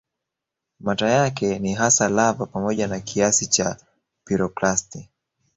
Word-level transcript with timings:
Mata 0.79 1.09
yake 1.09 1.59
ni 1.59 1.73
hasa 1.73 2.09
lava 2.09 2.45
pamoja 2.45 2.87
na 2.87 2.99
kiasi 2.99 3.47
cha 3.47 3.77
piroklasti 4.25 5.09